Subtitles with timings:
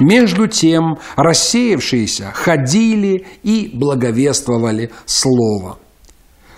[0.00, 5.78] Между тем рассеявшиеся ходили и благовествовали Слово.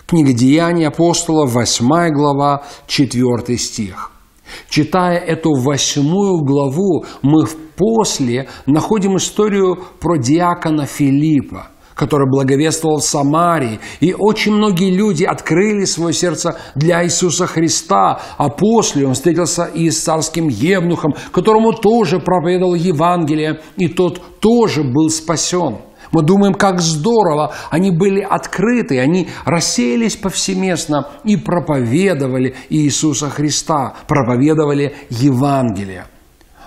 [0.07, 4.11] Книга Деяний апостолов, 8 глава, 4 стих.
[4.69, 11.69] Читая эту восьмую главу, мы после находим историю про диакона Филиппа–
[12.01, 13.79] который благовествовал в Самарии.
[14.01, 18.19] И очень многие люди открыли свое сердце для Иисуса Христа.
[18.39, 24.83] А после он встретился и с царским Евнухом, которому тоже проповедовал Евангелие, и тот тоже
[24.83, 25.81] был спасен.
[26.11, 34.95] Мы думаем, как здорово, они были открыты, они рассеялись повсеместно и проповедовали Иисуса Христа, проповедовали
[35.11, 36.07] Евангелие.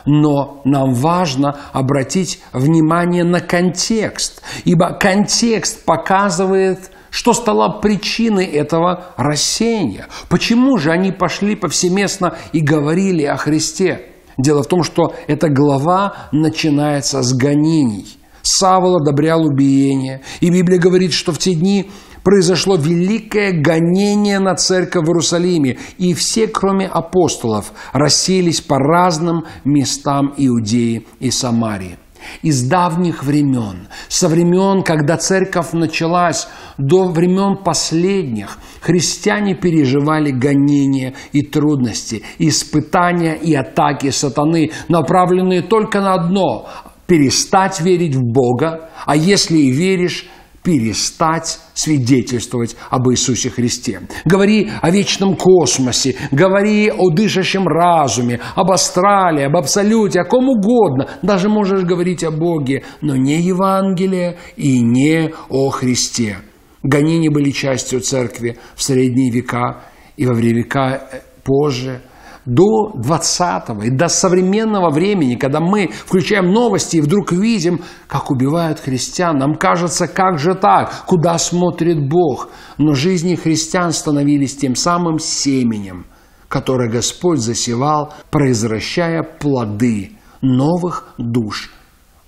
[0.05, 10.07] Но нам важно обратить внимание на контекст, ибо контекст показывает, что стало причиной этого рассеяния.
[10.29, 14.09] Почему же они пошли повсеместно и говорили о Христе?
[14.37, 18.17] Дело в том, что эта глава начинается с гонений.
[18.41, 21.89] Савол одобрял убиение, и Библия говорит, что в те дни
[22.23, 30.33] произошло великое гонение на церковь в Иерусалиме, и все, кроме апостолов, расселись по разным местам
[30.37, 31.97] Иудеи и Самарии.
[32.41, 41.41] Из давних времен, со времен, когда церковь началась, до времен последних, христиане переживали гонения и
[41.41, 46.67] трудности, испытания и атаки сатаны, направленные только на одно–
[47.05, 50.25] перестать верить в Бога, а если и веришь,
[50.63, 54.01] перестать свидетельствовать об Иисусе Христе.
[54.25, 61.09] Говори о вечном космосе, говори о дышащем разуме, об астрале, об абсолюте, о ком угодно.
[61.21, 66.37] Даже можешь говорить о Боге, но не Евангелие и не о Христе.
[66.81, 69.83] Гонения были частью церкви в средние века
[70.17, 72.01] и во время века позже–
[72.45, 78.79] до 20 и до современного времени, когда мы включаем новости и вдруг видим, как убивают
[78.79, 82.49] христиан, нам кажется, как же так, куда смотрит Бог.
[82.77, 86.05] Но жизни христиан становились тем самым семенем,
[86.49, 90.11] которое Господь засевал, произвращая плоды
[90.41, 91.71] новых душ,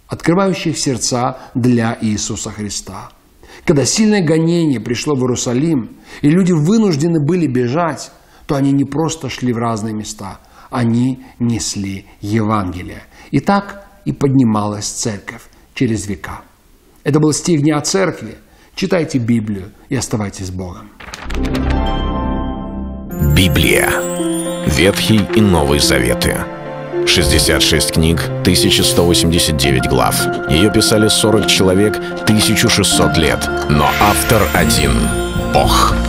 [0.08, 3.10] открывающих сердца для Иисуса Христа.
[3.66, 8.12] Когда сильное гонение пришло в Иерусалим, и люди вынуждены были бежать,
[8.46, 10.40] то они не просто шли в разные места,
[10.70, 13.04] они несли Евангелие.
[13.32, 15.42] И так и поднималась церковь
[15.74, 16.42] через века.
[17.04, 18.36] Это был стих Дня Церкви.
[18.76, 20.90] Читайте Библию и оставайтесь с Богом.
[23.36, 23.90] Библия.
[24.68, 26.38] Ветхий и Новый Заветы.
[27.08, 30.16] 66 книг, 1189 глав.
[30.50, 33.48] Ее писали 40 человек, 1600 лет.
[33.70, 34.92] Но автор один—
[35.54, 35.94] Бог.